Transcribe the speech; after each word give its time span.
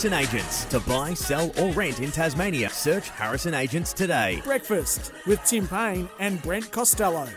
Harrison 0.00 0.34
Agents. 0.34 0.64
To 0.66 0.80
buy, 0.80 1.12
sell, 1.12 1.52
or 1.60 1.70
rent 1.72 2.00
in 2.00 2.10
Tasmania, 2.10 2.70
search 2.70 3.10
Harrison 3.10 3.52
Agents 3.52 3.92
today. 3.92 4.40
Breakfast 4.44 5.12
with 5.26 5.44
Tim 5.44 5.68
Payne 5.68 6.08
and 6.18 6.40
Brent 6.40 6.72
Costello. 6.72 7.28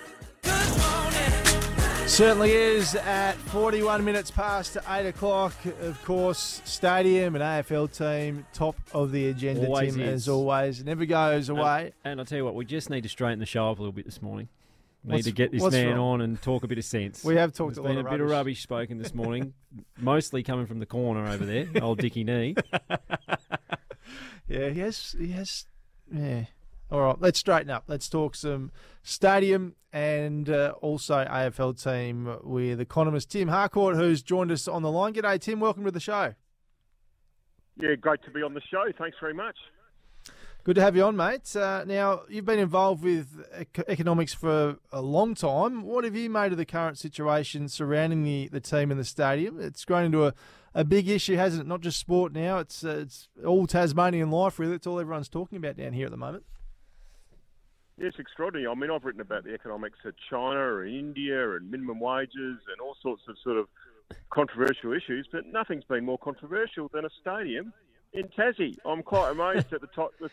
Certainly 2.06 2.54
is 2.54 2.96
at 2.96 3.34
41 3.34 4.06
minutes 4.06 4.32
past 4.32 4.78
8 4.88 5.08
o'clock. 5.08 5.54
Of 5.82 6.02
course, 6.06 6.62
stadium 6.64 7.36
and 7.36 7.44
AFL 7.44 7.98
team, 7.98 8.46
top 8.54 8.78
of 8.94 9.12
the 9.12 9.28
agenda, 9.28 9.68
Always 9.68 9.96
Tim, 9.96 10.02
is. 10.04 10.14
as 10.14 10.30
always. 10.30 10.86
Never 10.86 11.06
goes 11.06 11.50
away. 11.50 11.92
And 12.06 12.22
I'll 12.22 12.26
tell 12.26 12.38
you 12.38 12.46
what, 12.46 12.56
we 12.56 12.64
just 12.64 12.90
need 12.90 13.02
to 13.04 13.10
straighten 13.10 13.40
the 13.40 13.46
show 13.46 13.70
up 13.70 13.78
a 13.78 13.82
little 13.82 13.92
bit 13.92 14.06
this 14.06 14.22
morning. 14.22 14.48
We 15.04 15.12
What's- 15.12 15.26
need 15.26 15.32
to 15.32 15.36
get 15.36 15.52
this 15.52 15.70
man 15.72 15.98
wrong? 15.98 16.14
on 16.14 16.22
and 16.22 16.42
talk 16.42 16.64
a 16.64 16.68
bit 16.68 16.78
of 16.78 16.86
sense. 16.86 17.24
We 17.26 17.36
have 17.36 17.52
talked 17.54 17.76
There's 17.76 17.80
a 17.80 17.82
lot 17.82 17.90
been 17.90 17.98
of 18.00 18.06
a 18.06 18.10
bit 18.10 18.22
of 18.22 18.28
rubbish. 18.30 18.38
rubbish 18.38 18.64
spoken 18.64 18.98
this 19.00 19.14
morning, 19.14 19.54
mostly 20.00 20.44
coming 20.44 20.66
from 20.66 20.80
the 20.80 20.86
corner 20.86 21.28
over 21.28 21.46
there, 21.46 21.68
old 21.82 22.00
Dicky 22.00 22.24
Knee. 22.24 22.56
Yeah, 24.48 24.70
he 24.70 24.82
has. 24.82 25.16
He 25.18 25.30
has. 25.32 25.66
Yeah. 26.12 26.46
All 26.92 27.00
right, 27.00 27.16
let's 27.20 27.40
straighten 27.40 27.70
up. 27.70 27.86
Let's 27.88 28.10
talk 28.10 28.36
some 28.36 28.72
stadium 29.02 29.76
and 29.94 30.50
uh, 30.50 30.74
also 30.82 31.24
AFL 31.26 31.82
team 31.82 32.38
with 32.44 32.80
economist 32.82 33.32
Tim 33.32 33.48
Harcourt, 33.48 33.96
who's 33.96 34.22
joined 34.22 34.52
us 34.52 34.68
on 34.68 34.82
the 34.84 34.92
line. 34.92 35.14
G'day, 35.14 35.40
Tim. 35.40 35.60
Welcome 35.62 35.86
to 35.86 35.92
the 35.92 36.02
show. 36.02 36.36
Yeah, 37.80 37.96
great 37.96 38.22
to 38.26 38.32
be 38.32 38.44
on 38.44 38.54
the 38.54 38.62
show. 38.70 38.84
Thanks 38.98 39.18
very 39.20 39.34
much. 39.34 39.56
Good 40.66 40.76
to 40.76 40.82
have 40.82 40.96
you 40.96 41.04
on, 41.04 41.18
mate. 41.18 41.54
Uh, 41.58 41.84
now, 41.86 42.22
you've 42.30 42.46
been 42.46 42.58
involved 42.58 43.04
with 43.04 43.46
ec- 43.54 43.84
economics 43.90 44.34
for 44.34 44.78
a 44.94 45.02
long 45.02 45.36
time. 45.36 45.84
What 45.84 46.06
have 46.06 46.16
you 46.16 46.30
made 46.30 46.54
of 46.54 46.58
the 46.58 46.66
current 46.66 46.98
situation 46.98 47.68
surrounding 47.68 48.24
the, 48.24 48.48
the 48.48 48.62
team 48.62 48.90
and 48.90 48.98
the 48.98 49.04
stadium? 49.04 49.60
It's 49.60 49.84
grown 49.84 50.06
into 50.06 50.26
a, 50.26 50.34
a 50.74 50.86
big 50.86 51.10
issue, 51.10 51.36
hasn't 51.36 51.64
it? 51.64 51.68
Not 51.68 51.82
just 51.82 52.00
sport 52.00 52.32
now, 52.32 52.60
it's, 52.60 52.82
uh, 52.82 53.00
it's 53.02 53.28
all 53.46 53.68
Tasmanian 53.68 54.32
life, 54.32 54.58
really. 54.58 54.76
It's 54.76 54.88
all 54.88 55.02
everyone's 55.02 55.28
talking 55.28 55.58
about 55.58 55.76
down 55.76 55.92
here 55.92 56.06
at 56.06 56.12
the 56.12 56.18
moment. 56.18 56.46
It's 57.98 58.18
extraordinary. 58.18 58.66
I 58.66 58.74
mean, 58.74 58.90
I've 58.90 59.04
written 59.04 59.20
about 59.20 59.44
the 59.44 59.54
economics 59.54 60.00
of 60.06 60.14
China 60.30 60.80
and 60.80 60.96
India 60.96 61.58
and 61.58 61.70
minimum 61.70 62.00
wages 62.00 62.32
and 62.38 62.80
all 62.82 62.96
sorts 63.02 63.24
of 63.28 63.36
sort 63.44 63.58
of 63.58 63.68
controversial 64.30 64.94
issues, 64.94 65.28
but 65.30 65.46
nothing's 65.46 65.84
been 65.84 66.06
more 66.06 66.20
controversial 66.20 66.90
than 66.94 67.04
a 67.04 67.10
stadium 67.20 67.74
in 68.14 68.30
Tassie. 68.30 68.78
I'm 68.86 69.04
quite 69.04 69.32
amazed 69.32 69.74
at 69.74 69.82
the 69.82 69.88
top, 69.88 70.12
the, 70.22 70.30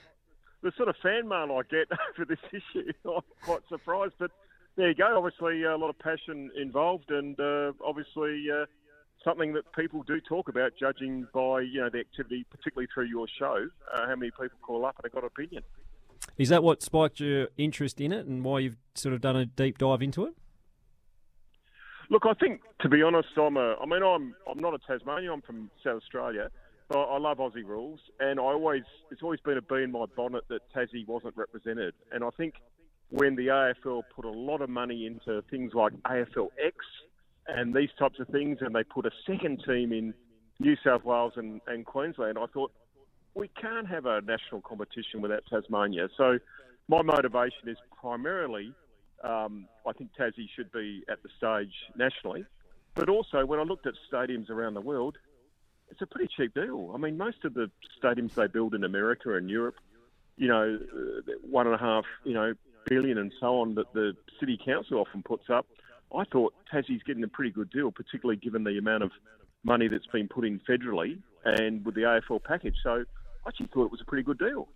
the 0.63 0.73
sort 0.77 0.89
of 0.89 0.97
fan 1.03 1.29
mail 1.29 1.59
I 1.59 1.63
get 1.71 1.89
for 2.17 2.25
this 2.25 2.39
issue. 2.53 2.93
I'm 3.05 3.23
quite 3.43 3.63
surprised, 3.69 4.15
but 4.19 4.31
there 4.77 4.89
you 4.89 4.95
go. 4.95 5.17
Obviously, 5.17 5.65
a 5.65 5.77
lot 5.77 5.91
of 5.91 5.99
passion 5.99 6.51
involved, 6.57 7.11
and 7.11 7.39
uh, 7.39 7.73
obviously 7.85 8.47
uh, 8.53 8.67
something 9.25 9.53
that 9.55 9.65
people 9.75 10.03
do 10.03 10.21
talk 10.21 10.49
about, 10.49 10.73
judging 10.79 11.27
by 11.33 11.61
you 11.61 11.81
know 11.81 11.91
the 11.91 12.01
activity, 12.01 12.47
particularly 12.51 12.89
through 12.93 13.07
your 13.07 13.27
show. 13.39 13.67
Uh, 13.93 14.07
how 14.07 14.17
many 14.17 14.31
people 14.31 14.59
call 14.63 14.85
up 14.85 14.97
and 14.97 15.05
have 15.05 15.13
got 15.13 15.25
an 15.25 15.31
opinion? 15.35 15.63
Is 16.39 16.49
that 16.51 16.63
what 16.63 16.83
spiked 16.83 17.21
your 17.21 17.49
interest 17.57 18.01
in 18.01 18.13
it 18.13 18.27
and 18.27 18.45
why 18.45 18.61
you've 18.61 18.77
sort 18.95 19.15
of 19.15 19.21
done 19.21 19.37
a 19.37 19.47
deep 19.47 19.79
dive 19.79 20.03
into 20.03 20.25
it? 20.27 20.35
Look, 22.11 22.25
I 22.27 22.35
think 22.35 22.63
to 22.81 22.89
be 22.89 23.03
honest, 23.03 23.29
I'm 23.37 23.57
a. 23.57 23.77
I 23.81 23.87
mean, 23.87 24.03
I'm 24.03 24.35
I'm 24.51 24.59
not 24.59 24.75
a 24.75 24.79
Tasmanian. 24.79 25.33
I'm 25.33 25.43
from 25.43 25.71
South 25.85 25.97
Australia. 25.97 26.51
I 26.99 27.19
love 27.19 27.39
Aussie 27.39 27.65
rules, 27.65 28.01
and 28.19 28.41
I 28.41 28.43
always 28.43 28.83
it's 29.11 29.23
always 29.23 29.41
been 29.41 29.57
a 29.57 29.63
bee 29.63 29.83
in 29.83 29.93
my 29.93 30.07
bonnet 30.17 30.45
that 30.49 30.63
Tassie 30.75 31.07
wasn't 31.07 31.37
represented. 31.37 31.95
And 32.11 32.25
I 32.25 32.31
think 32.37 32.55
when 33.11 33.37
the 33.37 33.47
AFL 33.47 34.03
put 34.15 34.25
a 34.25 34.31
lot 34.31 34.61
of 34.61 34.69
money 34.69 35.07
into 35.07 35.43
things 35.51 35.73
like 35.73 35.93
AFL 36.05 36.49
X 36.65 36.77
and 37.47 37.75
these 37.75 37.91
types 37.99 38.19
of 38.19 38.29
things, 38.29 38.59
and 38.61 38.75
they 38.75 38.83
put 38.83 39.07
a 39.07 39.11
second 39.27 39.63
team 39.67 39.93
in 39.93 40.15
New 40.59 40.77
South 40.85 41.05
Wales 41.05 41.35
and, 41.37 41.61
and 41.67 41.87
Queensland, 41.87 42.39
I 42.39 42.47
thought 42.47 42.73
we 43.35 43.49
can't 43.61 43.87
have 43.87 44.07
a 44.07 44.21
national 44.21 44.61
competition 44.63 45.21
without 45.21 45.45
Tasmania. 45.49 46.09
So 46.17 46.39
my 46.89 47.03
motivation 47.03 47.69
is 47.69 47.77
primarily 48.01 48.75
um, 49.23 49.67
I 49.87 49.93
think 49.93 50.11
Tassie 50.19 50.49
should 50.57 50.73
be 50.73 51.05
at 51.11 51.23
the 51.23 51.29
stage 51.37 51.73
nationally. 51.97 52.45
But 52.95 53.09
also, 53.09 53.45
when 53.47 53.61
I 53.61 53.63
looked 53.63 53.87
at 53.87 53.95
stadiums 54.13 54.51
around 54.51 54.75
the 54.75 54.81
world, 54.81 55.17
it's 55.91 56.03
a 56.03 56.07
pretty 56.07 56.29
cheap 56.37 56.55
deal. 56.55 56.93
I 56.95 56.99
mean, 56.99 57.17
most 57.17 57.45
of 57.45 57.55
the 57.55 57.71
stadiums 58.03 58.35
they 58.35 58.47
build 58.47 58.75
in 58.75 58.85
America 58.85 59.35
and 59.35 59.51
Europe, 59.51 59.77
you 60.37 60.49
know, 60.49 60.79
uh, 60.81 61.33
one 61.43 61.67
and 61.67 61.75
a 61.75 61.79
half, 61.79 62.05
you 62.25 62.35
know, 62.35 62.55
billion 62.87 63.19
and 63.19 63.33
so 63.41 63.61
on 63.61 63.75
that 63.75 63.93
the 63.93 64.15
city 64.39 64.59
council 64.65 64.99
often 64.99 65.23
puts 65.23 65.51
up. 65.51 65.67
I 66.17 66.25
thought 66.25 66.55
Tassie's 66.73 67.03
getting 67.07 67.23
a 67.23 67.29
pretty 67.29 67.51
good 67.51 67.71
deal, 67.71 67.91
particularly 67.91 68.37
given 68.37 68.65
the 68.65 68.79
amount 68.79 69.05
of 69.05 69.11
money 69.65 69.89
that's 69.89 70.07
been 70.07 70.29
put 70.29 70.45
in 70.45 70.61
federally 70.69 71.21
and 71.45 71.85
with 71.85 71.95
the 71.95 72.03
AFL 72.03 72.43
package. 72.43 72.75
So 72.83 73.05
I 73.45 73.49
actually 73.49 73.69
thought 73.73 73.87
it 73.87 73.93
was 73.93 74.01
a 74.01 74.05
pretty 74.05 74.25
good 74.25 74.39
deal. 74.39 74.69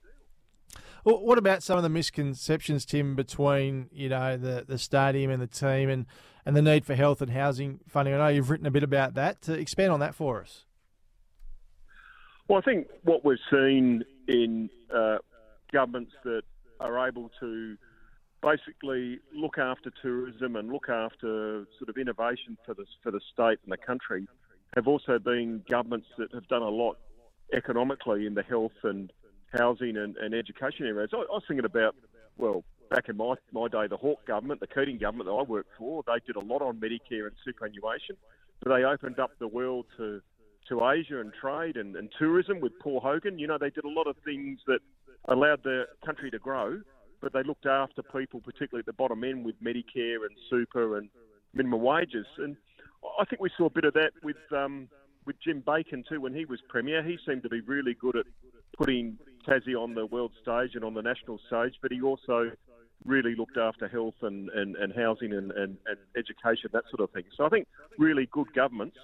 Well, 1.04 1.20
what 1.20 1.36
about 1.36 1.62
some 1.62 1.76
of 1.76 1.82
the 1.82 1.90
misconceptions, 1.90 2.86
Tim, 2.86 3.14
between 3.14 3.90
you 3.92 4.08
know 4.08 4.36
the, 4.36 4.64
the 4.66 4.78
stadium 4.78 5.30
and 5.30 5.40
the 5.42 5.46
team, 5.46 5.90
and, 5.90 6.06
and 6.46 6.56
the 6.56 6.62
need 6.62 6.86
for 6.86 6.94
health 6.94 7.20
and 7.20 7.30
housing 7.30 7.80
funding? 7.86 8.14
I 8.14 8.18
know 8.18 8.28
you've 8.28 8.50
written 8.50 8.66
a 8.66 8.70
bit 8.70 8.82
about 8.82 9.14
that. 9.14 9.42
To 9.42 9.52
expand 9.52 9.92
on 9.92 10.00
that 10.00 10.14
for 10.14 10.40
us. 10.40 10.64
Well, 12.48 12.58
I 12.58 12.62
think 12.62 12.88
what 13.04 13.24
we've 13.24 13.38
seen 13.50 14.04
in 14.28 14.68
uh, 14.94 15.18
governments 15.72 16.12
that 16.24 16.42
are 16.78 17.08
able 17.08 17.30
to 17.40 17.76
basically 18.42 19.18
look 19.34 19.56
after 19.56 19.90
tourism 20.02 20.56
and 20.56 20.70
look 20.70 20.90
after 20.90 21.64
sort 21.78 21.88
of 21.88 21.96
innovation 21.96 22.58
for 22.66 22.74
the 22.74 22.84
for 23.02 23.10
the 23.10 23.20
state 23.32 23.58
and 23.64 23.72
the 23.72 23.78
country 23.78 24.28
have 24.76 24.86
also 24.86 25.18
been 25.18 25.62
governments 25.70 26.08
that 26.18 26.32
have 26.34 26.46
done 26.48 26.60
a 26.60 26.68
lot 26.68 26.98
economically 27.54 28.26
in 28.26 28.34
the 28.34 28.42
health 28.42 28.76
and 28.82 29.10
housing 29.56 29.96
and, 29.96 30.16
and 30.18 30.34
education 30.34 30.86
areas. 30.86 31.10
I, 31.14 31.18
I 31.18 31.20
was 31.30 31.44
thinking 31.48 31.64
about 31.64 31.96
well 32.36 32.62
back 32.90 33.08
in 33.08 33.16
my 33.16 33.34
my 33.52 33.68
day, 33.68 33.86
the 33.88 33.96
Hawke 33.96 34.26
government, 34.26 34.60
the 34.60 34.66
Keating 34.66 34.98
government 34.98 35.28
that 35.28 35.34
I 35.34 35.42
worked 35.42 35.70
for, 35.78 36.02
they 36.06 36.20
did 36.26 36.36
a 36.36 36.44
lot 36.44 36.60
on 36.60 36.76
Medicare 36.76 37.26
and 37.26 37.32
superannuation, 37.42 38.16
but 38.62 38.74
they 38.76 38.84
opened 38.84 39.18
up 39.18 39.30
the 39.38 39.48
world 39.48 39.86
to 39.96 40.20
to 40.68 40.88
Asia 40.88 41.20
and 41.20 41.32
trade 41.32 41.76
and, 41.76 41.96
and 41.96 42.08
tourism 42.18 42.60
with 42.60 42.72
Paul 42.80 43.00
Hogan. 43.00 43.38
You 43.38 43.46
know, 43.46 43.58
they 43.58 43.70
did 43.70 43.84
a 43.84 43.88
lot 43.88 44.06
of 44.06 44.16
things 44.24 44.60
that 44.66 44.80
allowed 45.26 45.62
the 45.62 45.84
country 46.04 46.30
to 46.30 46.38
grow, 46.38 46.80
but 47.20 47.32
they 47.32 47.42
looked 47.42 47.66
after 47.66 48.02
people, 48.02 48.40
particularly 48.40 48.80
at 48.80 48.86
the 48.86 48.92
bottom 48.92 49.24
end, 49.24 49.44
with 49.44 49.62
Medicare 49.62 50.24
and 50.26 50.36
super 50.50 50.98
and 50.98 51.08
minimum 51.52 51.82
wages. 51.82 52.26
And 52.38 52.56
I 53.18 53.24
think 53.24 53.40
we 53.40 53.50
saw 53.56 53.66
a 53.66 53.70
bit 53.70 53.84
of 53.84 53.94
that 53.94 54.12
with 54.22 54.36
um, 54.52 54.88
with 55.26 55.36
Jim 55.42 55.62
Bacon 55.64 56.04
too 56.08 56.20
when 56.20 56.34
he 56.34 56.44
was 56.44 56.60
premier. 56.68 57.02
He 57.02 57.18
seemed 57.26 57.42
to 57.44 57.48
be 57.48 57.60
really 57.60 57.94
good 57.94 58.16
at 58.16 58.26
putting 58.76 59.18
Tassie 59.48 59.74
on 59.74 59.94
the 59.94 60.06
world 60.06 60.32
stage 60.42 60.74
and 60.74 60.84
on 60.84 60.94
the 60.94 61.02
national 61.02 61.38
stage, 61.46 61.74
but 61.80 61.92
he 61.92 62.02
also 62.02 62.50
really 63.04 63.34
looked 63.34 63.56
after 63.56 63.86
health 63.88 64.14
and, 64.22 64.48
and, 64.50 64.76
and 64.76 64.92
housing 64.94 65.32
and, 65.32 65.52
and, 65.52 65.76
and 65.86 65.98
education, 66.16 66.70
that 66.72 66.84
sort 66.90 67.00
of 67.00 67.10
thing. 67.10 67.24
So 67.36 67.44
I 67.44 67.48
think 67.48 67.66
really 67.98 68.26
good 68.32 68.52
governments 68.54 68.96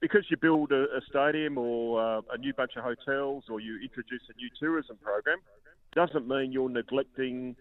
because 0.00 0.24
you 0.30 0.36
build 0.36 0.72
a, 0.72 0.82
a 0.82 1.00
stadium 1.08 1.58
or 1.58 2.00
uh, 2.00 2.20
a 2.32 2.38
new 2.38 2.52
bunch 2.52 2.72
of 2.76 2.84
hotels 2.84 3.44
or 3.48 3.60
you 3.60 3.78
introduce 3.82 4.22
a 4.28 4.36
new 4.36 4.48
tourism 4.58 4.96
program, 5.02 5.38
doesn't 5.94 6.28
mean 6.28 6.52
you're 6.52 6.68
neglecting, 6.68 7.56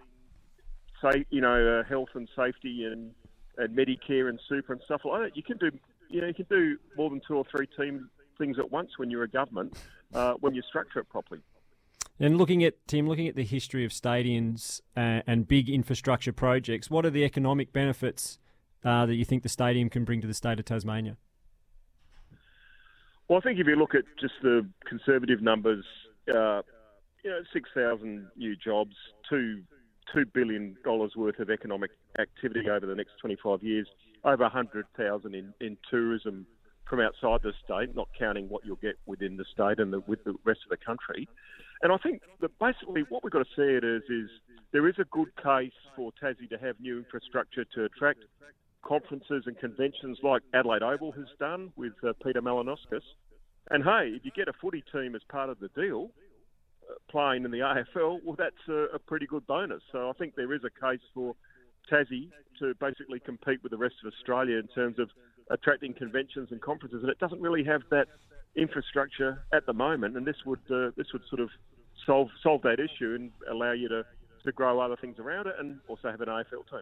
say, 1.02 1.26
you 1.30 1.42
know, 1.42 1.80
uh, 1.80 1.88
health 1.88 2.10
and 2.16 2.30
safety 2.36 2.86
and, 2.86 3.12
and 3.58 3.78
Medicare 3.78 4.30
and 4.30 4.40
super 4.48 4.74
and 4.74 4.82
stuff 4.86 5.02
like 5.06 5.24
that. 5.24 5.38
You 5.38 5.44
can 5.44 5.58
do, 5.58 5.72
you 6.10 6.22
know, 6.22 6.28
you 6.28 6.34
can 6.34 6.46
do 6.50 6.78
more 6.98 7.10
than 7.10 7.22
two 7.28 7.36
or 7.36 7.46
three 7.50 7.68
team 7.78 8.10
things 8.38 8.58
at 8.58 8.72
once 8.72 8.92
when 8.98 9.12
you're 9.12 9.24
a 9.24 9.30
government 9.30 9.78
uh, 10.14 10.34
when 10.40 10.56
you 10.56 10.62
structure 10.62 11.00
it 11.00 11.10
properly. 11.10 11.42
And 12.20 12.38
looking 12.38 12.64
at 12.64 12.76
Tim, 12.88 13.08
looking 13.08 13.28
at 13.28 13.36
the 13.36 13.46
history 13.46 13.86
of 13.86 13.92
stadiums 13.92 14.82
uh, 14.98 15.22
and 15.26 15.48
big 15.48 15.70
infrastructure 15.70 16.34
projects, 16.34 16.90
what 16.90 17.06
are 17.06 17.10
the 17.10 17.24
economic 17.24 17.72
benefits 17.72 18.40
uh, 18.84 19.06
that 19.06 19.16
you 19.16 19.24
think 19.24 19.44
the 19.44 19.50
stadium 19.50 19.90
can 19.90 20.04
bring 20.04 20.20
to 20.22 20.28
the 20.28 20.34
state 20.34 20.60
of 20.60 20.66
Tasmania? 20.66 21.16
Well, 23.30 23.38
I 23.38 23.42
think 23.42 23.60
if 23.60 23.68
you 23.68 23.76
look 23.76 23.94
at 23.94 24.06
just 24.20 24.34
the 24.42 24.68
conservative 24.88 25.42
numbers, 25.42 25.86
uh, 26.28 26.64
you 27.24 27.30
know, 27.30 27.42
six 27.54 27.70
thousand 27.76 28.28
new 28.36 28.56
jobs, 28.56 28.96
two 29.30 29.62
two 30.12 30.26
billion 30.34 30.76
dollars 30.84 31.14
worth 31.16 31.38
of 31.38 31.52
economic 31.52 31.92
activity 32.18 32.68
over 32.72 32.88
the 32.88 32.96
next 32.96 33.12
twenty 33.22 33.38
five 33.42 33.62
years, 33.62 33.88
over 34.26 34.50
hundred 34.50 34.88
thousand 34.98 35.36
in, 35.36 35.54
in 35.62 35.78
tourism 35.92 36.48
from 36.90 37.02
outside 37.02 37.42
the 37.44 37.54
state, 37.64 37.96
not 37.96 38.08
counting 38.18 38.50
what 38.50 38.66
you'll 38.66 38.78
get 38.78 38.96
within 39.06 39.38
the 39.38 39.46
state 39.54 39.80
and 39.80 39.94
the, 39.94 40.00
with 40.08 40.24
the 40.24 40.34
rest 40.44 40.62
of 40.66 40.72
the 40.72 40.84
country. 40.84 41.28
And 41.84 41.92
I 41.92 41.98
think 41.98 42.24
that 42.42 42.50
basically 42.58 43.04
what 43.10 43.24
we've 43.24 43.32
got 43.32 43.46
to 43.46 43.56
see 43.56 43.62
it 43.62 43.84
is 43.84 44.30
there 44.74 44.88
is 44.88 44.96
a 44.98 45.06
good 45.12 45.30
case 45.36 45.72
for 45.96 46.12
Tassie 46.22 46.50
to 46.50 46.58
have 46.58 46.80
new 46.80 46.98
infrastructure 46.98 47.64
to 47.76 47.86
attract 47.86 48.22
conferences 48.84 49.44
and 49.46 49.58
conventions 49.60 50.18
like 50.24 50.42
Adelaide 50.54 50.84
Oval 50.84 51.12
has 51.12 51.28
done 51.40 51.72
with 51.76 51.94
uh, 52.04 52.14
Peter 52.24 52.42
Malinauskas. 52.42 53.02
And 53.70 53.84
hey, 53.84 54.14
if 54.16 54.26
you 54.26 54.32
get 54.36 54.48
a 54.48 54.54
footy 54.62 54.84
team 54.92 55.16
as 55.16 55.22
part 55.30 55.50
of 55.50 55.60
the 55.60 55.70
deal, 55.70 56.12
uh, 56.90 56.94
playing 57.10 57.46
in 57.46 57.52
the 57.52 57.60
AFL, 57.60 58.20
well, 58.24 58.36
that's 58.38 58.68
a, 58.68 58.96
a 58.96 59.00
pretty 59.00 59.28
good 59.28 59.46
bonus. 59.48 59.82
So 59.92 60.10
I 60.10 60.14
think 60.14 60.36
there 60.36 60.54
is 60.54 60.62
a 60.64 60.86
case 60.86 61.02
for 61.14 61.36
Tassie 61.92 62.30
to 62.60 62.74
basically 62.80 63.20
compete 63.20 63.62
with 63.64 63.72
the 63.72 63.78
rest 63.78 63.96
of 64.04 64.12
Australia 64.14 64.58
in 64.58 64.68
terms 64.68 65.00
of 65.00 65.10
attracting 65.50 65.94
conventions 65.94 66.50
and 66.52 66.62
conferences, 66.62 67.02
and 67.02 67.10
it 67.10 67.20
doesn't 67.20 67.42
really 67.42 67.64
have 67.64 67.82
that 67.90 68.08
infrastructure 68.56 69.44
at 69.54 69.66
the 69.66 69.74
moment. 69.74 70.18
And 70.18 70.26
this 70.26 70.36
would 70.46 70.60
uh, 70.72 70.92
this 70.98 71.08
would 71.14 71.24
sort 71.30 71.42
of 71.42 71.50
solve 72.06 72.30
solve 72.44 72.62
that 72.64 72.80
issue 72.80 73.16
and 73.16 73.32
allow 73.50 73.72
you 73.72 73.88
to, 73.90 74.04
to 74.46 74.52
grow 74.52 74.80
other 74.80 74.96
things 75.00 75.18
around 75.20 75.48
it, 75.48 75.56
and 75.60 75.80
also 75.88 76.10
have 76.10 76.22
an 76.22 76.28
AFL 76.28 76.70
team. 76.70 76.82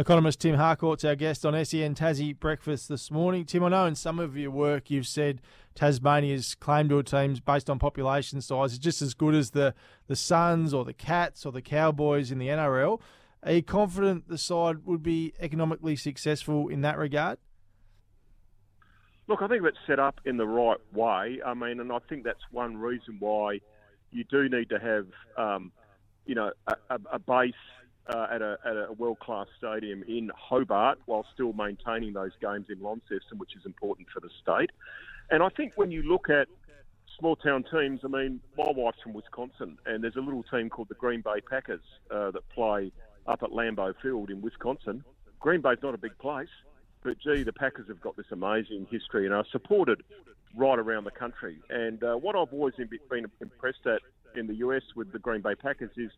Economist 0.00 0.40
Tim 0.40 0.54
Harcourt's 0.54 1.04
our 1.04 1.16
guest 1.16 1.44
on 1.44 1.54
SEN 1.64 1.96
Tassie 1.96 2.38
Breakfast 2.38 2.88
this 2.88 3.10
morning. 3.10 3.44
Tim, 3.44 3.64
I 3.64 3.70
know 3.70 3.86
in 3.86 3.96
some 3.96 4.20
of 4.20 4.36
your 4.36 4.52
work 4.52 4.92
you've 4.92 5.08
said 5.08 5.40
Tasmania's 5.74 6.54
claim 6.54 6.88
to 6.90 7.02
team's 7.02 7.40
based 7.40 7.68
on 7.68 7.80
population 7.80 8.40
size 8.40 8.74
is 8.74 8.78
just 8.78 9.02
as 9.02 9.12
good 9.12 9.34
as 9.34 9.50
the, 9.50 9.74
the 10.06 10.14
Suns 10.14 10.72
or 10.72 10.84
the 10.84 10.92
Cats 10.92 11.44
or 11.44 11.50
the 11.50 11.60
Cowboys 11.60 12.30
in 12.30 12.38
the 12.38 12.46
NRL. 12.46 13.00
Are 13.42 13.50
you 13.50 13.62
confident 13.64 14.28
the 14.28 14.38
side 14.38 14.86
would 14.86 15.02
be 15.02 15.34
economically 15.40 15.96
successful 15.96 16.68
in 16.68 16.82
that 16.82 16.96
regard? 16.96 17.38
Look, 19.26 19.42
I 19.42 19.48
think 19.48 19.64
it's 19.64 19.78
set 19.84 19.98
up 19.98 20.20
in 20.24 20.36
the 20.36 20.46
right 20.46 20.78
way. 20.94 21.40
I 21.44 21.54
mean, 21.54 21.80
and 21.80 21.90
I 21.90 21.98
think 22.08 22.22
that's 22.22 22.38
one 22.52 22.76
reason 22.76 23.16
why 23.18 23.58
you 24.12 24.22
do 24.30 24.48
need 24.48 24.68
to 24.68 24.78
have, 24.78 25.06
um, 25.36 25.72
you 26.24 26.36
know, 26.36 26.52
a, 26.68 27.00
a 27.12 27.18
base 27.18 27.54
uh, 28.08 28.26
at 28.32 28.42
a, 28.42 28.58
at 28.64 28.76
a 28.76 28.92
world 28.92 29.18
class 29.18 29.46
stadium 29.56 30.02
in 30.04 30.30
Hobart 30.34 30.98
while 31.06 31.26
still 31.34 31.52
maintaining 31.52 32.12
those 32.12 32.32
games 32.40 32.66
in 32.70 32.82
Launceston, 32.82 33.38
which 33.38 33.54
is 33.56 33.66
important 33.66 34.08
for 34.12 34.20
the 34.20 34.30
state. 34.42 34.70
And 35.30 35.42
I 35.42 35.48
think 35.50 35.72
when 35.76 35.90
you 35.90 36.02
look 36.02 36.30
at 36.30 36.48
small 37.18 37.36
town 37.36 37.64
teams, 37.70 38.00
I 38.04 38.08
mean, 38.08 38.40
my 38.56 38.70
wife's 38.70 39.02
from 39.02 39.12
Wisconsin, 39.12 39.78
and 39.86 40.02
there's 40.02 40.16
a 40.16 40.20
little 40.20 40.44
team 40.44 40.70
called 40.70 40.88
the 40.88 40.94
Green 40.94 41.20
Bay 41.20 41.40
Packers 41.48 41.82
uh, 42.10 42.30
that 42.30 42.48
play 42.50 42.92
up 43.26 43.42
at 43.42 43.50
Lambeau 43.50 43.94
Field 44.00 44.30
in 44.30 44.40
Wisconsin. 44.40 45.04
Green 45.40 45.60
Bay's 45.60 45.78
not 45.82 45.94
a 45.94 45.98
big 45.98 46.16
place, 46.18 46.48
but 47.02 47.18
gee, 47.18 47.42
the 47.42 47.52
Packers 47.52 47.88
have 47.88 48.00
got 48.00 48.16
this 48.16 48.26
amazing 48.32 48.86
history 48.90 49.26
and 49.26 49.34
are 49.34 49.44
supported 49.52 50.02
right 50.56 50.78
around 50.78 51.04
the 51.04 51.10
country. 51.10 51.58
And 51.68 52.02
uh, 52.02 52.14
what 52.16 52.36
I've 52.36 52.52
always 52.52 52.74
been 53.10 53.26
impressed 53.40 53.86
at 53.86 54.00
in 54.34 54.46
the 54.46 54.54
US 54.56 54.82
with 54.96 55.12
the 55.12 55.18
Green 55.18 55.42
Bay 55.42 55.54
Packers 55.54 55.90
is 55.96 56.10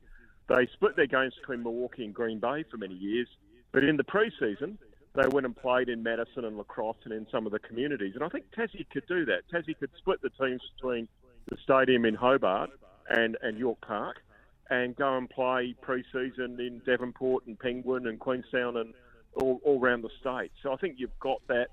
they 0.50 0.67
split 0.75 0.97
their 0.97 1.06
games 1.06 1.32
between 1.41 1.62
Milwaukee 1.62 2.05
and 2.05 2.12
Green 2.12 2.41
Bay 2.41 2.64
for 2.69 2.76
many 2.76 2.94
years, 2.94 3.29
but 3.73 3.85
in 3.85 3.97
the 3.97 4.02
preseason, 4.02 4.76
they 5.14 5.26
went 5.29 5.47
and 5.47 5.56
played 5.56 5.88
in 5.88 6.02
Madison 6.02 6.44
and 6.44 6.56
La 6.56 6.64
Crosse 6.64 6.97
and 7.05 7.12
in 7.12 7.26
some 7.31 7.47
of 7.47 7.52
the 7.52 7.61
communities. 7.61 8.12
And 8.14 8.25
I 8.25 8.29
think 8.29 8.47
Tassie 8.56 8.85
could 8.93 9.06
do 9.06 9.25
that. 9.26 9.43
Tassie 9.52 9.79
could 9.79 9.91
split 9.99 10.20
the 10.23 10.31
teams 10.31 10.61
between 10.76 11.08
the 11.49 11.56
stadium 11.62 12.05
in 12.05 12.14
Hobart 12.14 12.70
and, 13.08 13.37
and 13.43 13.58
York 13.58 13.81
Park 13.81 14.17
and 14.70 14.94
go 14.97 15.17
and 15.17 15.31
play 15.31 15.75
pre-season 15.81 16.58
in 16.61 16.81
Devonport 16.85 17.47
and 17.47 17.58
Penguin 17.58 18.06
and 18.06 18.19
Queenstown 18.19 18.76
and 18.76 18.94
all, 19.35 19.61
all 19.64 19.81
around 19.81 20.02
the 20.02 20.11
state. 20.20 20.52
So 20.62 20.73
I 20.73 20.76
think 20.76 20.97
you've 20.99 21.19
got 21.20 21.41
that, 21.49 21.69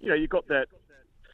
you 0.00 0.08
know, 0.08 0.14
you've 0.14 0.30
got 0.30 0.48
that 0.48 0.66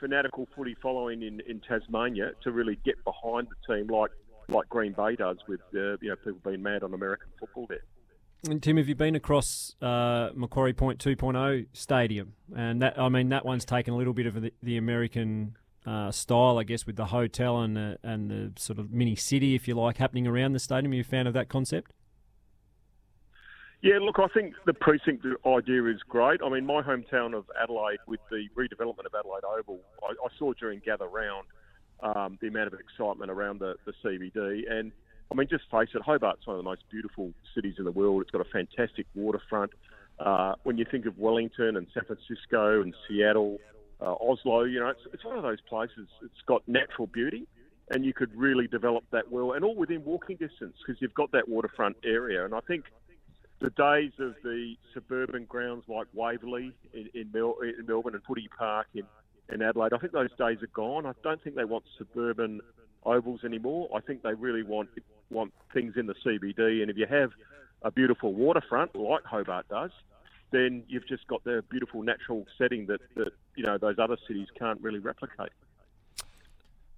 fanatical 0.00 0.48
footy 0.56 0.76
following 0.80 1.22
in, 1.22 1.40
in 1.48 1.60
Tasmania 1.60 2.32
to 2.42 2.52
really 2.52 2.78
get 2.84 3.02
behind 3.04 3.48
the 3.48 3.74
team 3.74 3.88
like 3.88 4.10
like 4.50 4.68
Green 4.68 4.92
Bay 4.92 5.16
does 5.16 5.38
with 5.48 5.60
uh, 5.74 5.96
you 6.00 6.10
know 6.10 6.16
people 6.16 6.40
being 6.44 6.62
mad 6.62 6.82
on 6.82 6.94
American 6.94 7.28
football 7.38 7.66
there. 7.68 7.84
And 8.48 8.62
Tim, 8.62 8.78
have 8.78 8.88
you 8.88 8.94
been 8.94 9.14
across 9.14 9.76
uh, 9.82 10.30
Macquarie 10.34 10.72
Point 10.72 10.98
2.0 10.98 11.66
Stadium? 11.74 12.32
And 12.56 12.80
that, 12.80 12.98
I 12.98 13.10
mean, 13.10 13.28
that 13.28 13.44
one's 13.44 13.66
taken 13.66 13.92
a 13.92 13.96
little 13.98 14.14
bit 14.14 14.24
of 14.24 14.40
the, 14.40 14.50
the 14.62 14.78
American 14.78 15.56
uh, 15.84 16.10
style, 16.10 16.58
I 16.58 16.64
guess, 16.64 16.86
with 16.86 16.96
the 16.96 17.06
hotel 17.06 17.60
and 17.60 17.76
the, 17.76 17.98
and 18.02 18.30
the 18.30 18.52
sort 18.56 18.78
of 18.78 18.90
mini 18.90 19.14
city, 19.14 19.54
if 19.54 19.68
you 19.68 19.74
like, 19.74 19.98
happening 19.98 20.26
around 20.26 20.52
the 20.54 20.58
stadium. 20.58 20.92
Are 20.92 20.94
you 20.94 21.00
a 21.02 21.04
fan 21.04 21.26
of 21.26 21.34
that 21.34 21.50
concept? 21.50 21.92
Yeah, 23.82 23.98
look, 24.00 24.18
I 24.18 24.28
think 24.28 24.54
the 24.66 24.74
precinct 24.74 25.26
idea 25.46 25.84
is 25.86 26.00
great. 26.08 26.40
I 26.44 26.48
mean, 26.48 26.64
my 26.64 26.82
hometown 26.82 27.34
of 27.34 27.44
Adelaide, 27.62 27.98
with 28.06 28.20
the 28.30 28.46
redevelopment 28.56 29.06
of 29.06 29.14
Adelaide 29.18 29.44
Oval, 29.44 29.80
I, 30.02 30.12
I 30.12 30.28
saw 30.38 30.52
during 30.54 30.80
Gather 30.80 31.08
Round 31.08 31.46
um, 32.02 32.38
the 32.40 32.48
amount 32.48 32.72
of 32.72 32.74
excitement 32.74 33.30
around 33.30 33.60
the, 33.60 33.74
the 33.84 33.92
CBD. 34.04 34.70
And 34.70 34.92
I 35.30 35.34
mean, 35.34 35.48
just 35.48 35.64
face 35.70 35.88
it, 35.94 36.02
Hobart's 36.02 36.46
one 36.46 36.56
of 36.56 36.64
the 36.64 36.68
most 36.68 36.82
beautiful 36.90 37.32
cities 37.54 37.74
in 37.78 37.84
the 37.84 37.92
world. 37.92 38.22
It's 38.22 38.30
got 38.30 38.40
a 38.40 38.50
fantastic 38.50 39.06
waterfront. 39.14 39.72
Uh, 40.18 40.54
when 40.64 40.76
you 40.76 40.84
think 40.90 41.06
of 41.06 41.18
Wellington 41.18 41.76
and 41.76 41.86
San 41.94 42.04
Francisco 42.04 42.82
and 42.82 42.94
Seattle, 43.08 43.58
uh, 44.00 44.14
Oslo, 44.20 44.64
you 44.64 44.80
know, 44.80 44.88
it's, 44.88 45.00
it's 45.12 45.24
one 45.24 45.36
of 45.36 45.42
those 45.42 45.60
places. 45.62 46.08
It's 46.22 46.42
got 46.46 46.66
natural 46.66 47.06
beauty, 47.06 47.46
and 47.90 48.04
you 48.04 48.12
could 48.12 48.34
really 48.36 48.66
develop 48.66 49.04
that 49.12 49.30
well, 49.30 49.52
and 49.52 49.64
all 49.64 49.74
within 49.74 50.04
walking 50.04 50.36
distance 50.36 50.74
because 50.84 51.00
you've 51.00 51.14
got 51.14 51.32
that 51.32 51.48
waterfront 51.48 51.96
area. 52.04 52.44
And 52.44 52.54
I 52.54 52.60
think 52.60 52.84
the 53.60 53.70
days 53.70 54.12
of 54.18 54.34
the 54.42 54.74
suburban 54.94 55.44
grounds 55.44 55.84
like 55.86 56.06
Waverley 56.12 56.72
in, 56.92 57.08
in, 57.14 57.30
Mel- 57.32 57.58
in 57.62 57.86
Melbourne 57.86 58.14
and 58.14 58.24
Footy 58.24 58.48
Park 58.58 58.86
in 58.94 59.04
in 59.52 59.62
Adelaide. 59.62 59.92
I 59.92 59.98
think 59.98 60.12
those 60.12 60.30
days 60.38 60.62
are 60.62 60.70
gone. 60.72 61.06
I 61.06 61.12
don't 61.22 61.42
think 61.42 61.56
they 61.56 61.64
want 61.64 61.84
suburban 61.98 62.60
ovals 63.04 63.44
anymore. 63.44 63.88
I 63.94 64.00
think 64.00 64.22
they 64.22 64.34
really 64.34 64.62
want 64.62 64.90
want 65.30 65.52
things 65.72 65.94
in 65.96 66.06
the 66.06 66.14
CBD. 66.14 66.82
And 66.82 66.90
if 66.90 66.96
you 66.96 67.06
have 67.06 67.30
a 67.82 67.90
beautiful 67.90 68.34
waterfront 68.34 68.94
like 68.94 69.24
Hobart 69.24 69.68
does, 69.68 69.90
then 70.50 70.82
you've 70.88 71.06
just 71.06 71.26
got 71.28 71.42
the 71.44 71.64
beautiful 71.70 72.02
natural 72.02 72.44
setting 72.58 72.86
that, 72.86 73.00
that 73.16 73.32
you 73.56 73.64
know 73.64 73.78
those 73.78 73.96
other 73.98 74.16
cities 74.26 74.48
can't 74.58 74.80
really 74.80 74.98
replicate. 74.98 75.52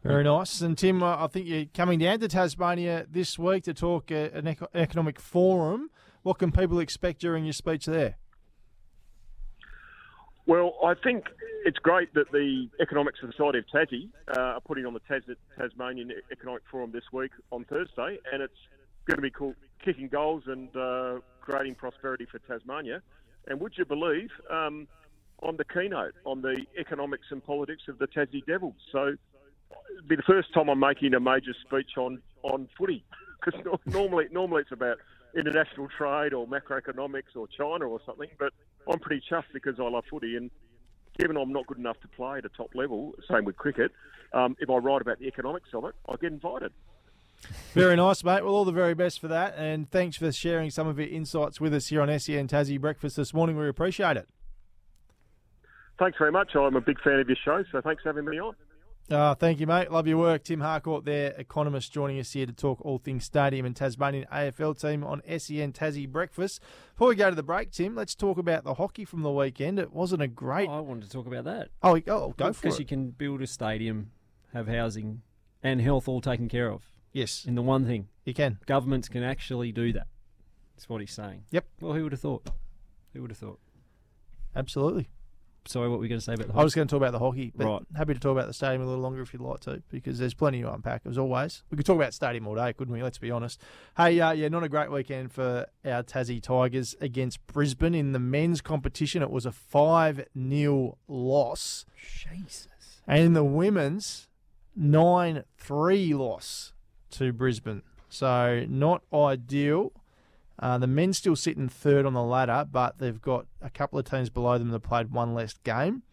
Very 0.02 0.25
nice. 0.25 0.60
And 0.60 0.76
Tim, 0.76 1.02
I 1.02 1.28
think 1.28 1.46
you're 1.46 1.66
coming 1.66 2.00
down 2.00 2.19
to 2.20 2.28
Tasmania 2.28 3.06
this 3.08 3.38
week 3.38 3.62
to 3.64 3.75
talk 3.75 4.10
uh, 4.10 4.31
an 4.34 4.56
economic 4.75 5.20
forum. 5.20 5.90
What 6.22 6.38
can 6.38 6.50
people 6.50 6.81
expect 6.81 7.20
during 7.20 7.44
your 7.44 7.52
speech 7.52 7.87
there? 7.87 8.16
Well, 10.46 10.74
I 10.84 10.94
think 10.94 11.26
it's 11.64 11.78
great 11.78 12.12
that 12.14 12.32
the 12.32 12.68
Economic 12.80 13.14
Society 13.16 13.58
of 13.58 13.64
Tassie 13.72 14.08
uh, 14.36 14.40
are 14.56 14.60
putting 14.60 14.86
on 14.86 14.94
the 14.94 15.00
Tas- 15.00 15.36
Tasmanian 15.56 16.10
Economic 16.32 16.62
Forum 16.70 16.90
this 16.92 17.04
week 17.12 17.30
on 17.52 17.64
Thursday, 17.64 18.18
and 18.32 18.42
it's 18.42 18.52
going 19.06 19.18
to 19.18 19.22
be 19.22 19.30
called 19.30 19.54
Kicking 19.84 20.08
Goals 20.08 20.42
and 20.46 20.74
uh, 20.76 21.20
Creating 21.40 21.76
Prosperity 21.76 22.26
for 22.30 22.40
Tasmania. 22.40 23.02
And 23.46 23.60
would 23.60 23.74
you 23.76 23.84
believe 23.84 24.30
um, 24.50 24.88
on 25.42 25.56
the 25.56 25.64
keynote 25.64 26.14
on 26.24 26.42
the 26.42 26.64
economics 26.78 27.26
and 27.30 27.44
politics 27.44 27.82
of 27.88 27.98
the 27.98 28.06
Tassie 28.08 28.44
Devils? 28.44 28.74
So 28.90 29.14
it'll 29.96 30.08
be 30.08 30.16
the 30.16 30.22
first 30.22 30.52
time 30.54 30.68
I'm 30.68 30.80
making 30.80 31.14
a 31.14 31.20
major 31.20 31.54
speech 31.64 31.92
on, 31.96 32.20
on 32.42 32.68
footy 32.76 33.04
because 33.44 33.60
normally 33.86 34.26
normally 34.30 34.62
it's 34.62 34.72
about 34.72 34.98
international 35.36 35.88
trade 35.96 36.32
or 36.32 36.46
macroeconomics 36.46 37.36
or 37.36 37.48
China 37.48 37.88
or 37.88 38.00
something, 38.04 38.28
but 38.38 38.52
I'm 38.90 38.98
pretty 38.98 39.22
chuffed 39.30 39.52
because 39.52 39.80
I 39.80 39.84
love 39.84 40.04
footy 40.10 40.36
and 40.36 40.50
given 41.18 41.36
I'm 41.36 41.52
not 41.52 41.66
good 41.66 41.78
enough 41.78 42.00
to 42.00 42.08
play 42.08 42.38
at 42.38 42.44
a 42.44 42.49
top 42.50 42.75
level, 42.75 43.14
same 43.30 43.44
with 43.44 43.56
cricket, 43.56 43.92
um, 44.32 44.56
if 44.61 44.70
I 44.70 44.76
write 44.76 45.02
about 45.02 45.18
the 45.18 45.26
economics 45.26 45.68
of 45.75 45.84
it, 45.84 45.94
I 46.08 46.14
get 46.16 46.32
invited. 46.32 46.72
Very 47.72 47.96
nice, 47.96 48.22
mate. 48.22 48.44
Well, 48.44 48.54
all 48.54 48.64
the 48.64 48.72
very 48.72 48.94
best 48.94 49.20
for 49.20 49.28
that, 49.28 49.54
and 49.56 49.90
thanks 49.90 50.16
for 50.16 50.30
sharing 50.30 50.70
some 50.70 50.87
of 50.87 50.99
your 50.99 51.08
insights 51.08 51.61
with 51.61 51.75
us 51.75 51.88
here 51.88 52.00
on 52.00 52.08
SEN 52.18 52.49
Tassie 52.49 52.80
Breakfast 52.80 53.16
this 53.16 53.34
morning. 53.34 53.56
We 53.56 53.68
appreciate 53.68 54.16
it. 54.16 54.28
Thanks 55.99 56.18
very 56.18 56.32
much. 56.32 56.54
I'm 56.54 56.76
a 56.76 56.80
big 56.80 57.00
fan 57.00 57.18
of 57.18 57.28
your 57.28 57.37
show, 57.44 57.64
so 57.72 57.80
thanks 57.80 58.02
for 58.02 58.11
having 58.11 58.25
me 58.25 58.40
on. 58.40 58.54
Oh, 59.11 59.35
thank 59.35 59.61
you, 59.61 59.66
mate. 59.66 59.90
Love 59.90 60.06
your 60.06 60.18
work. 60.18 60.44
Tim 60.44 60.61
Harcourt 60.61 61.04
there, 61.04 61.35
economist, 61.37 61.92
joining 61.92 62.18
us 62.18 62.32
here 62.32 62.47
to 62.47 62.52
talk 62.52 62.80
all 62.82 62.99
things 62.99 63.25
stadium 63.25 63.66
and 63.66 63.75
Tasmanian 63.75 64.26
AFL 64.32 64.80
team 64.80 65.04
on 65.04 65.23
SEN 65.26 65.73
Tassie 65.73 66.09
Breakfast. 66.09 66.61
Before 66.94 67.09
we 67.09 67.16
go 67.16 67.28
to 67.28 67.37
the 67.37 67.42
break, 67.42 67.73
Tim, 67.73 67.94
let's 67.94 68.14
talk 68.14 68.38
about 68.38 68.64
the 68.64 68.75
hockey 68.75 69.04
from 69.04 69.23
the 69.23 69.30
weekend. 69.30 69.78
It 69.78 69.92
wasn't 69.92 70.23
a 70.23 70.28
great. 70.28 70.68
Oh, 70.68 70.78
I 70.78 70.80
wanted 70.80 71.04
to 71.04 71.11
talk 71.11 71.26
about 71.26 71.44
that. 71.44 71.68
Oh, 71.82 72.00
oh 72.09 72.35
go 72.37 72.44
for 72.44 72.50
it. 72.50 72.62
Because 72.62 72.78
you 72.78 72.87
can 72.87 73.11
build 73.11 73.42
a 73.42 73.47
stadium, 73.47 74.12
have 74.54 74.68
housing, 74.68 75.23
and 75.62 75.80
health 75.80 76.09
all 76.09 76.21
taken 76.21 76.49
care 76.49 76.71
of. 76.71 76.82
Yes. 77.12 77.44
In 77.44 77.54
the 77.54 77.62
one 77.62 77.85
thing. 77.85 78.09
You 78.25 78.35
can. 78.35 78.59
Governments 78.66 79.09
can 79.09 79.23
actually 79.23 79.73
do 79.73 79.92
that. 79.92 80.06
That's 80.76 80.88
what 80.88 81.00
he's 81.00 81.12
saying. 81.12 81.44
Yep. 81.50 81.66
Well, 81.80 81.92
who 81.92 82.04
would 82.04 82.12
have 82.12 82.21
thought? 82.21 82.49
Who 83.12 83.23
would 83.23 83.30
have 83.30 83.38
thought? 83.38 83.59
Absolutely 84.54 85.09
sorry, 85.66 85.88
what 85.88 85.97
were 85.97 86.02
we 86.02 86.09
going 86.09 86.19
to 86.19 86.25
say 86.25 86.35
about 86.35 86.47
the 86.47 86.52
hockey? 86.52 86.61
I 86.61 86.64
was 86.64 86.75
going 86.75 86.88
to 86.88 86.92
talk 86.92 86.99
about 86.99 87.12
the 87.12 87.19
hockey, 87.19 87.52
but 87.54 87.66
right. 87.66 87.83
happy 87.97 88.14
to 88.14 88.21
talk 88.21 88.33
about 88.33 88.47
the 88.47 88.52
stadium 88.52 88.83
a 88.83 88.87
little 88.87 89.02
longer 89.02 89.23
if 89.23 89.33
you'd 89.33 89.42
like 89.42 89.61
to, 89.61 89.83
because 89.90 90.19
there's 90.19 90.35
plenty 90.35 90.62
to 90.62 90.73
unpack, 90.73 91.02
as 91.09 91.19
always. 91.19 91.62
We 91.71 91.76
could 91.76 91.87
talk 91.87 91.97
about 91.97 92.14
stadium 92.14 92.47
all 92.47 92.54
day, 92.54 92.73
couldn't 92.73 92.92
we? 92.92 93.02
Let's 93.02 93.19
be 93.19 93.31
honest. 93.31 93.61
Hey, 93.97 94.21
uh, 94.21 94.33
yeah, 94.33 94.49
not 94.49 94.64
a 94.64 94.69
great 94.69 94.90
weekend 94.90 95.33
for 95.33 95.66
our 95.85 96.02
Tassie 96.02 96.42
Tigers 96.42 96.95
against 97.00 97.47
Brisbane. 97.47 97.95
In 97.95 98.12
the 98.12 98.19
men's 98.19 98.61
competition, 98.61 99.23
it 99.23 99.31
was 99.31 99.47
a 99.47 99.52
5 99.52 100.26
0 100.49 100.99
loss. 101.09 101.85
Jesus. 101.97 102.69
And 103.07 103.21
in 103.21 103.33
the 103.33 103.45
women's, 103.45 104.28
9 104.76 105.45
3 105.59 106.14
loss 106.14 106.73
to 107.11 107.33
Brisbane. 107.33 107.83
So, 108.09 108.66
not 108.69 109.02
ideal. 109.12 109.92
Uh, 110.62 110.78
the 110.78 110.87
men 110.87 111.12
still 111.12 111.35
sitting 111.35 111.69
third 111.69 112.07
on 112.07 112.14
the 112.14 112.23
ladder, 112.23 112.64
but 112.71 112.99
they've 112.99 113.21
got 113.21 113.47
a 113.61 113.69
couple 113.69 113.99
of 113.99 114.04
teams 114.04 114.31
below 114.31 114.57
them 114.59 114.71
that 114.71 114.81
played 114.81 115.11
one 115.11 115.35
less 115.35 115.54
game. 115.64 116.04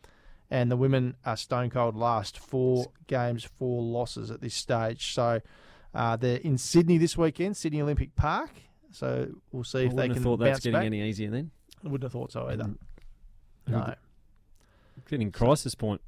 And 0.50 0.72
the 0.72 0.76
women 0.76 1.16
are 1.24 1.38
stone 1.38 1.70
cold 1.70 1.96
last, 1.96 2.40
four 2.40 2.88
games, 3.06 3.44
four 3.44 3.84
losses 3.84 4.32
at 4.32 4.42
this 4.42 4.56
stage. 4.56 5.14
So 5.14 5.42
uh, 5.94 6.16
they're 6.16 6.38
in 6.38 6.58
Sydney 6.58 6.98
this 6.98 7.16
weekend, 7.16 7.56
Sydney 7.56 7.80
Olympic 7.84 8.16
Park. 8.16 8.50
So 8.92 9.28
we'll 9.52 9.64
see 9.64 9.82
I 9.82 9.82
if 9.84 9.90
they 9.92 9.96
wouldn't 9.96 10.14
can 10.14 10.16
have 10.16 10.24
thought 10.24 10.40
that's 10.40 10.60
getting 10.62 10.74
back. 10.74 10.86
any 10.86 11.04
easier 11.04 11.30
then. 11.30 11.52
I 11.86 11.88
wouldn't 11.88 12.04
have 12.04 12.12
thought 12.12 12.32
so 12.32 12.48
either. 12.48 12.72
No. 13.68 13.94
Getting 15.08 15.32
crisis 15.32 15.76
point. 15.76 16.02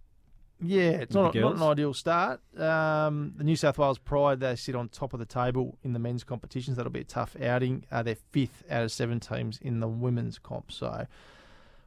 Yeah, 0.62 0.92
it's 0.92 1.14
not, 1.14 1.34
not 1.34 1.56
an 1.56 1.64
ideal 1.64 1.94
start. 1.94 2.40
Um, 2.58 3.34
the 3.36 3.44
New 3.44 3.56
South 3.56 3.78
Wales 3.78 3.98
Pride, 3.98 4.40
they 4.40 4.56
sit 4.56 4.76
on 4.76 4.90
top 4.90 5.14
of 5.14 5.20
the 5.20 5.26
table 5.26 5.78
in 5.84 5.94
the 5.94 6.00
men's 6.00 6.24
competitions. 6.24 6.78
That'll 6.78 6.92
be 6.92 7.02
a 7.02 7.06
tough 7.06 7.36
outing. 7.42 7.86
Uh, 7.92 8.04
they're 8.04 8.18
fifth 8.32 8.64
out 8.70 8.84
of 8.84 8.92
seven 8.92 9.20
teams 9.20 9.60
in 9.62 9.80
the 9.80 9.88
women's 9.88 10.38
comp. 10.38 10.72
So 10.72 11.08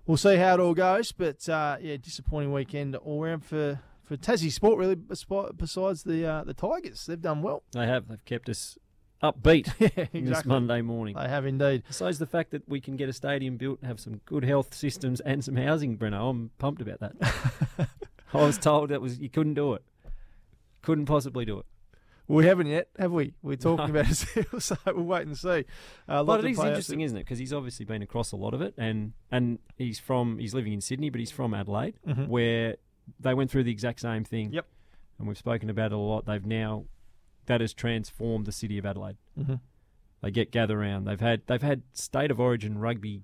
we'll 0.06 0.16
see 0.16 0.36
how 0.36 0.54
it 0.54 0.60
all 0.60 0.74
goes. 0.74 1.12
But 1.12 1.48
uh, 1.48 1.76
yeah, 1.80 1.96
disappointing 1.96 2.52
weekend 2.52 2.96
all 2.96 3.22
round 3.22 3.44
for, 3.44 3.80
for 4.04 4.16
Tassie 4.16 4.50
sport, 4.52 4.78
really, 4.78 4.96
besides 4.96 6.02
the 6.02 6.26
uh, 6.26 6.44
the 6.44 6.54
Tigers. 6.54 7.06
They've 7.06 7.20
done 7.20 7.42
well. 7.42 7.62
They 7.72 7.86
have. 7.86 8.08
They've 8.08 8.24
kept 8.24 8.48
us 8.48 8.76
upbeat 9.22 9.72
yeah, 9.78 9.88
exactly. 9.96 10.20
this. 10.22 10.44
Monday 10.44 10.82
morning. 10.82 11.14
They 11.16 11.28
have 11.28 11.46
indeed. 11.46 11.84
Besides 11.86 12.18
the 12.18 12.26
fact 12.26 12.50
that 12.50 12.68
we 12.68 12.80
can 12.80 12.96
get 12.96 13.08
a 13.08 13.12
stadium 13.12 13.56
built, 13.56 13.82
have 13.84 14.00
some 14.00 14.20
good 14.26 14.44
health 14.44 14.74
systems 14.74 15.20
and 15.20 15.44
some 15.44 15.56
housing, 15.56 15.96
Breno. 15.96 16.30
I'm 16.30 16.50
pumped 16.58 16.82
about 16.82 17.00
that. 17.00 17.88
I 18.42 18.44
was 18.46 18.58
told 18.58 18.90
that 18.90 19.00
was 19.00 19.18
you 19.18 19.28
couldn't 19.30 19.54
do 19.54 19.74
it. 19.74 19.82
Couldn't 20.82 21.06
possibly 21.06 21.44
do 21.44 21.58
it. 21.60 21.66
We 22.26 22.46
haven't 22.46 22.68
yet, 22.68 22.88
have 22.98 23.12
we? 23.12 23.34
We're 23.42 23.56
talking 23.56 23.92
No. 23.92 24.00
about 24.00 24.10
it 24.10 24.14
still, 24.14 24.58
so 24.60 24.76
we'll 24.86 25.04
wait 25.04 25.26
and 25.26 25.36
see. 25.36 25.64
Uh, 26.08 26.22
lot 26.22 26.38
But 26.38 26.44
it 26.46 26.52
is 26.52 26.58
interesting, 26.58 27.02
isn't 27.02 27.16
it? 27.18 27.20
Because 27.20 27.38
he's 27.38 27.52
obviously 27.52 27.84
been 27.84 28.00
across 28.02 28.32
a 28.32 28.36
lot 28.36 28.54
of 28.54 28.62
it, 28.62 28.72
and 28.78 29.12
and 29.30 29.58
he's 29.76 29.98
from 29.98 30.38
he's 30.38 30.54
living 30.54 30.72
in 30.72 30.80
Sydney, 30.80 31.10
but 31.10 31.18
he's 31.20 31.30
from 31.30 31.52
Adelaide, 31.52 31.96
Mhm. 32.06 32.28
where 32.28 32.76
they 33.20 33.34
went 33.34 33.50
through 33.50 33.64
the 33.64 33.70
exact 33.72 34.00
same 34.00 34.24
thing. 34.24 34.52
Yep. 34.52 34.66
And 35.18 35.28
we've 35.28 35.36
spoken 35.38 35.68
about 35.68 35.92
it 35.92 35.96
a 35.96 35.98
lot. 35.98 36.24
They've 36.24 36.44
now 36.44 36.86
that 37.46 37.60
has 37.60 37.74
transformed 37.74 38.46
the 38.46 38.52
city 38.52 38.78
of 38.78 38.86
Adelaide. 38.86 39.18
Mhm. 39.38 39.60
They 40.22 40.30
get 40.30 40.50
gather 40.50 40.78
round. 40.78 41.06
They've 41.06 41.20
had 41.20 41.42
they've 41.46 41.60
had 41.60 41.82
state 41.92 42.30
of 42.30 42.40
origin 42.40 42.78
rugby 42.78 43.22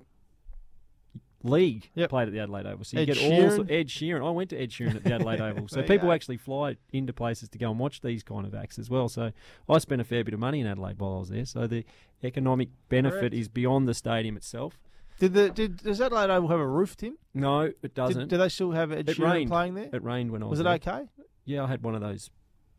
league 1.43 1.91
Yep. 1.95 2.11
played 2.11 2.29
at 2.29 2.33
the 2.33 2.41
Adelaide 2.41 2.67
Oval. 2.67 2.85
So 2.85 2.97
you 2.99 3.03
Ed 3.03 3.07
get 3.07 3.19
all 3.19 3.31
Sheeran. 3.31 3.57
so- 3.57 3.63
Ed 3.75 3.87
Sheeran. 3.89 4.27
I 4.27 4.31
went 4.31 4.51
to 4.51 4.57
Ed 4.61 4.71
Sheeran 4.71 4.95
at 4.97 5.05
the 5.05 5.15
Adelaide 5.15 5.41
Oval. 5.41 5.69
So 5.71 5.83
people 5.83 6.09
go. 6.09 6.13
actually 6.13 6.37
fly 6.37 6.77
into 6.93 7.13
places 7.13 7.49
to 7.51 7.59
go 7.59 7.71
and 7.71 7.79
watch 7.79 8.01
these 8.03 8.23
kind 8.23 8.47
of 8.47 8.55
acts 8.55 8.79
as 8.79 8.91
well. 8.91 9.09
So 9.09 9.33
I 9.69 9.79
spent 9.79 10.01
a 10.01 10.05
fair 10.05 10.23
bit 10.25 10.35
of 10.35 10.41
money 10.41 10.61
in 10.61 10.67
Adelaide 10.67 10.99
while 10.99 11.15
I 11.15 11.19
was 11.21 11.29
there. 11.31 11.45
So 11.47 11.67
the 11.67 11.85
economic 12.23 12.69
benefit 12.89 13.21
Correct. 13.21 13.35
is 13.35 13.49
beyond 13.49 13.89
the 13.89 13.95
stadium 13.95 14.37
itself. 14.37 14.79
Did 15.19 15.35
the 15.35 15.51
did 15.51 15.79
does 15.79 16.01
Adelaide 16.01 16.31
Oval 16.31 16.49
have 16.49 16.61
a 16.61 16.67
roof, 16.67 16.97
Tim? 16.97 17.17
No, 17.35 17.61
it 17.83 17.95
doesn't. 17.95 18.29
do 18.29 18.37
they 18.39 18.49
still 18.49 18.73
have 18.73 18.91
Ed 18.93 19.09
It 19.09 19.17
Sheeran 19.17 19.33
rained. 19.33 19.51
playing 19.51 19.75
there? 19.75 19.89
it 19.93 20.03
rained 20.03 20.31
when 20.31 20.43
I 20.43 20.47
was, 20.47 20.59
Was 20.59 20.61
it 20.61 20.63
there. 20.65 20.95
okay? 20.95 21.09
Yeah, 21.45 21.65
I 21.65 21.67
had 21.69 21.83
one 21.83 21.95
of 21.95 22.01
those 22.01 22.31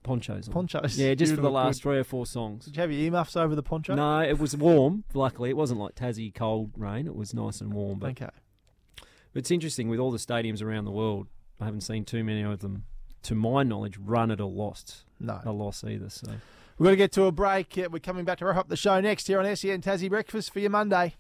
ponchos 0.04 0.48
on. 0.48 0.54
Ponchos. 0.54 0.98
Yeah, 0.98 1.14
just 1.14 1.36
for 1.36 1.42
the 1.42 1.52
last 1.52 1.78
good. 1.78 1.84
three 1.84 1.98
or 2.00 2.04
four 2.04 2.26
songs. 2.26 2.66
Did 2.66 2.76
you 2.76 2.82
have 2.82 2.92
your 2.92 3.00
earmuffs 3.02 3.36
over 3.36 3.54
the 3.56 3.62
poncho? 3.64 3.94
No, 3.96 4.20
it 4.22 4.40
was 4.40 4.56
warm. 4.58 5.04
Luckily, 5.14 5.50
it 5.52 5.58
wasn't 5.58 5.80
like 5.80 5.94
Tassie 5.96 6.34
cold 6.34 6.72
rain. 6.78 7.06
It 7.06 7.16
was 7.16 7.34
nice 7.34 7.62
and 7.62 7.72
warm. 7.74 8.00
But 8.00 8.12
Okay. 8.12 8.30
It's 9.34 9.52
interesting 9.52 9.88
with 9.90 10.00
all 10.00 10.12
the 10.12 10.18
stadiums 10.18 10.62
around 10.62 10.86
the 10.86 10.92
world. 10.92 11.28
I 11.60 11.66
haven't 11.66 11.82
seen 11.82 12.06
too 12.06 12.24
many 12.24 12.42
of 12.42 12.60
them, 12.60 12.86
to 13.24 13.36
my 13.36 13.64
knowledge, 13.64 13.98
run 13.98 14.32
at 14.32 14.40
a 14.40 14.46
loss. 14.46 15.06
No. 15.20 15.40
A 15.46 15.52
loss 15.52 15.84
either. 15.84 16.10
So. 16.10 16.32
We're 16.78 16.86
going 16.86 16.94
to 16.94 16.98
get 16.98 17.12
to 17.14 17.26
a 17.26 17.32
break. 17.32 17.80
We're 17.92 18.00
coming 18.00 18.26
back 18.26 18.40
to 18.40 18.46
wrap 18.46 18.58
up 18.58 18.68
the 18.68 18.76
show 18.76 19.00
next 19.00 19.28
here 19.28 19.40
on 19.40 19.56
SEN 19.56 19.82
Tassie 19.82 20.10
Breakfast 20.10 20.52
for 20.52 20.60
your 20.60 20.72
Monday. 20.72 21.10